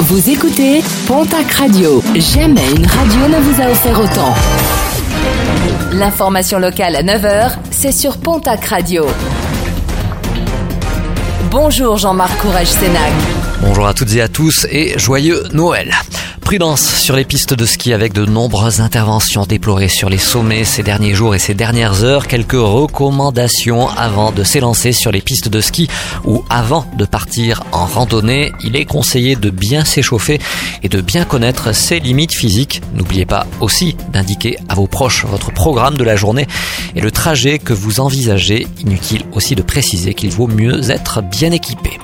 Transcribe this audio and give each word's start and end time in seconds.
Vous 0.00 0.28
écoutez 0.28 0.82
Pontac 1.06 1.50
Radio. 1.52 2.02
Jamais 2.14 2.68
une 2.76 2.86
radio 2.86 3.28
ne 3.28 3.40
vous 3.40 3.62
a 3.62 3.70
offert 3.70 3.98
autant. 4.00 4.34
L'information 5.92 6.58
locale 6.58 6.96
à 6.96 7.02
9h, 7.02 7.52
c'est 7.70 7.92
sur 7.92 8.18
Pontac 8.18 8.64
Radio. 8.64 9.06
Bonjour 11.50 11.96
Jean-Marc 11.96 12.36
Courage 12.38 12.66
Sénac. 12.66 13.12
Bonjour 13.60 13.86
à 13.86 13.94
toutes 13.94 14.12
et 14.14 14.20
à 14.20 14.28
tous 14.28 14.66
et 14.70 14.98
joyeux 14.98 15.44
Noël. 15.52 15.92
Prudence 16.54 17.00
sur 17.00 17.16
les 17.16 17.24
pistes 17.24 17.52
de 17.52 17.66
ski 17.66 17.92
avec 17.92 18.12
de 18.12 18.24
nombreuses 18.24 18.80
interventions 18.80 19.44
déplorées 19.44 19.88
sur 19.88 20.08
les 20.08 20.18
sommets 20.18 20.62
ces 20.62 20.84
derniers 20.84 21.12
jours 21.12 21.34
et 21.34 21.40
ces 21.40 21.52
dernières 21.52 22.04
heures. 22.04 22.28
Quelques 22.28 22.52
recommandations 22.52 23.88
avant 23.88 24.30
de 24.30 24.44
s'élancer 24.44 24.92
sur 24.92 25.10
les 25.10 25.20
pistes 25.20 25.48
de 25.48 25.60
ski 25.60 25.88
ou 26.24 26.44
avant 26.48 26.86
de 26.96 27.06
partir 27.06 27.64
en 27.72 27.86
randonnée. 27.86 28.52
Il 28.62 28.76
est 28.76 28.84
conseillé 28.84 29.34
de 29.34 29.50
bien 29.50 29.84
s'échauffer 29.84 30.38
et 30.84 30.88
de 30.88 31.00
bien 31.00 31.24
connaître 31.24 31.74
ses 31.74 31.98
limites 31.98 32.34
physiques. 32.34 32.82
N'oubliez 32.94 33.26
pas 33.26 33.48
aussi 33.58 33.96
d'indiquer 34.12 34.56
à 34.68 34.76
vos 34.76 34.86
proches 34.86 35.24
votre 35.24 35.50
programme 35.50 35.96
de 35.96 36.04
la 36.04 36.14
journée 36.14 36.46
et 36.94 37.00
le 37.00 37.10
trajet 37.10 37.58
que 37.58 37.72
vous 37.72 37.98
envisagez. 37.98 38.68
Inutile 38.78 39.24
aussi 39.32 39.56
de 39.56 39.62
préciser 39.62 40.14
qu'il 40.14 40.30
vaut 40.30 40.46
mieux 40.46 40.88
être 40.92 41.20
bien 41.20 41.50
équipé. 41.50 41.98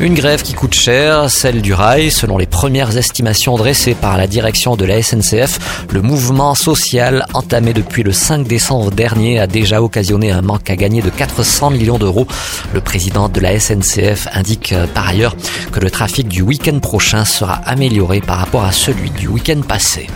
Une 0.00 0.14
grève 0.14 0.42
qui 0.42 0.54
coûte 0.54 0.74
cher, 0.74 1.30
celle 1.30 1.62
du 1.62 1.72
rail, 1.72 2.10
selon 2.10 2.36
les 2.36 2.46
premières 2.46 2.96
estimations 2.96 3.56
dressées 3.56 3.94
par 3.94 4.16
la 4.16 4.26
direction 4.26 4.74
de 4.74 4.84
la 4.84 5.00
SNCF. 5.00 5.86
Le 5.92 6.02
mouvement 6.02 6.56
social 6.56 7.24
entamé 7.32 7.72
depuis 7.72 8.02
le 8.02 8.12
5 8.12 8.44
décembre 8.46 8.90
dernier 8.90 9.38
a 9.38 9.46
déjà 9.46 9.82
occasionné 9.82 10.32
un 10.32 10.42
manque 10.42 10.68
à 10.68 10.74
gagner 10.74 11.00
de 11.00 11.10
400 11.10 11.70
millions 11.70 11.98
d'euros. 11.98 12.26
Le 12.72 12.80
président 12.80 13.28
de 13.28 13.40
la 13.40 13.58
SNCF 13.58 14.26
indique 14.32 14.72
euh, 14.72 14.88
par 14.88 15.08
ailleurs 15.08 15.36
que 15.70 15.78
le 15.78 15.90
trafic 15.90 16.26
du 16.26 16.42
week-end 16.42 16.80
prochain 16.80 17.24
sera 17.24 17.54
amélioré 17.64 18.20
par 18.20 18.38
rapport 18.38 18.64
à 18.64 18.72
celui 18.72 19.10
du 19.10 19.28
week-end 19.28 19.60
passé. 19.60 20.08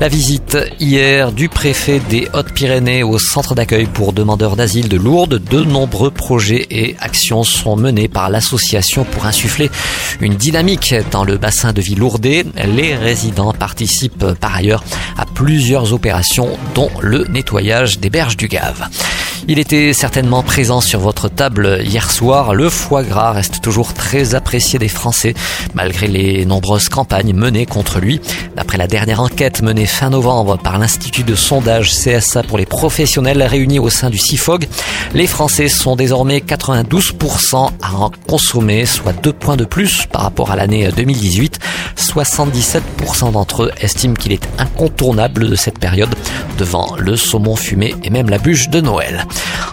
La 0.00 0.06
visite 0.06 0.56
hier 0.78 1.32
du 1.32 1.48
préfet 1.48 2.00
des 2.08 2.28
Hautes-Pyrénées 2.32 3.02
au 3.02 3.18
centre 3.18 3.56
d'accueil 3.56 3.86
pour 3.86 4.12
demandeurs 4.12 4.54
d'asile 4.54 4.88
de 4.88 4.96
Lourdes. 4.96 5.42
De 5.42 5.64
nombreux 5.64 6.12
projets 6.12 6.68
et 6.70 6.94
actions 7.00 7.42
sont 7.42 7.74
menés 7.74 8.06
par 8.06 8.30
l'association 8.30 9.02
pour 9.02 9.26
insuffler 9.26 9.72
une 10.20 10.36
dynamique 10.36 10.94
dans 11.10 11.24
le 11.24 11.36
bassin 11.36 11.72
de 11.72 11.80
vie 11.80 11.96
lourdais. 11.96 12.44
Les 12.76 12.94
résidents 12.94 13.52
participent 13.52 14.34
par 14.34 14.54
ailleurs 14.54 14.84
à 15.16 15.26
plusieurs 15.26 15.92
opérations 15.92 16.56
dont 16.76 16.90
le 17.00 17.24
nettoyage 17.24 17.98
des 17.98 18.08
berges 18.08 18.36
du 18.36 18.46
Gave. 18.46 18.88
Il 19.50 19.58
était 19.58 19.94
certainement 19.94 20.42
présent 20.42 20.82
sur 20.82 21.00
votre 21.00 21.30
table 21.30 21.80
hier 21.82 22.10
soir. 22.10 22.52
Le 22.52 22.68
foie 22.68 23.02
gras 23.02 23.32
reste 23.32 23.62
toujours 23.62 23.94
très 23.94 24.34
apprécié 24.34 24.78
des 24.78 24.88
Français 24.88 25.32
malgré 25.72 26.06
les 26.06 26.44
nombreuses 26.44 26.90
campagnes 26.90 27.32
menées 27.32 27.64
contre 27.64 27.98
lui. 27.98 28.20
D'après 28.56 28.76
la 28.76 28.86
dernière 28.86 29.22
enquête 29.22 29.62
menée 29.62 29.86
fin 29.86 30.10
novembre 30.10 30.58
par 30.58 30.78
l'Institut 30.78 31.22
de 31.22 31.34
sondage 31.34 31.92
CSA 31.92 32.42
pour 32.42 32.58
les 32.58 32.66
professionnels 32.66 33.42
réunis 33.42 33.78
au 33.78 33.88
sein 33.88 34.10
du 34.10 34.18
CIFOG, 34.18 34.66
les 35.14 35.26
Français 35.26 35.68
sont 35.68 35.96
désormais 35.96 36.40
92% 36.40 37.70
à 37.80 37.94
en 37.94 38.10
consommer, 38.26 38.84
soit 38.84 39.14
deux 39.14 39.32
points 39.32 39.56
de 39.56 39.64
plus 39.64 40.04
par 40.12 40.24
rapport 40.24 40.50
à 40.50 40.56
l'année 40.56 40.90
2018. 40.94 41.58
77% 41.98 43.32
d'entre 43.32 43.64
eux 43.64 43.70
estiment 43.80 44.14
qu'il 44.14 44.32
est 44.32 44.48
incontournable 44.58 45.48
de 45.48 45.56
cette 45.56 45.78
période 45.78 46.14
devant 46.56 46.96
le 46.96 47.16
saumon 47.16 47.56
fumé 47.56 47.94
et 48.04 48.10
même 48.10 48.30
la 48.30 48.38
bûche 48.38 48.68
de 48.68 48.80
Noël. 48.80 49.26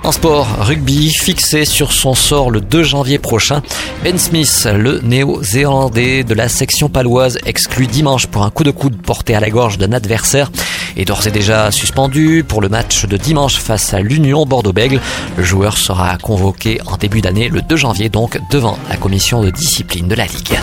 En 0.04 0.12
sport, 0.12 0.48
rugby, 0.60 1.10
fixé 1.10 1.66
sur 1.66 1.92
son 1.92 2.14
sort 2.14 2.52
le 2.52 2.62
2 2.62 2.84
janvier 2.84 3.20
prochain, 3.20 3.62
Ben 4.04 4.18
Smith, 4.18 4.68
le 4.72 5.00
néo-zélandais 5.02 6.24
de 6.24 6.34
la 6.34 6.50
section 6.50 6.90
paloise, 6.90 7.40
exclu 7.46 7.88
dimanche 7.88 8.28
pour 8.28 8.44
un 8.44 8.50
coup 8.50 8.64
de 8.64 8.72
coude 8.72 9.02
porté 9.02 9.36
à 9.36 9.40
la 9.40 9.50
gorge 9.50 9.78
d'un 9.78 9.94
adversaire, 9.94 10.52
est 10.98 11.06
d'ores 11.06 11.28
et 11.28 11.32
déjà 11.32 11.72
suspendu 11.72 12.44
pour 12.48 12.62
le 12.62 12.70
match 12.70 13.06
de 13.06 13.18
dimanche 13.18 13.58
face 13.58 13.94
à 13.94 14.02
l'Union 14.02 14.46
Bordeaux-Bègle. 14.46 15.02
Le 15.38 15.44
joueur 15.44 15.78
sera 15.78 16.18
convoqué 16.18 16.80
en 16.86 16.98
début 16.98 17.22
d'année, 17.22 17.50
le 17.50 17.62
2 17.62 17.76
janvier 17.76 18.10
donc, 18.10 18.40
devant 18.52 18.78
la 18.90 18.98
commission 18.98 19.42
de 19.42 19.50
discipline 19.50 20.08
de 20.08 20.16
la 20.16 20.26
Ligue. 20.26 20.60